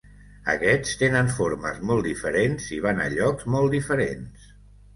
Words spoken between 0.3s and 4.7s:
Aquests tenen formes molt diferents i van a llocs molt diferents.